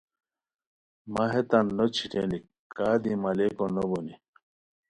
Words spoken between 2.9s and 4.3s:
دی ما لیکو نوبونی